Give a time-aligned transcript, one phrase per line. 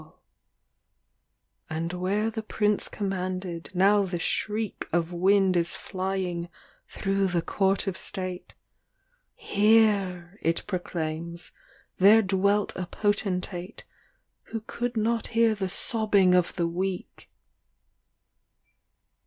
[0.01, 4.87] 48 THE DIWAN OF ABUŌĆÖL ALA LXIX And where the Prince commanded, now the shriek
[4.91, 6.49] Of wind is flying
[6.87, 11.53] through the court of state: ŌĆ£ Here, ŌĆØ it proclaims, ŌĆ£
[11.99, 13.83] there dwelt a potentate
[14.45, 17.29] Who could not hear the sobbing of the weak.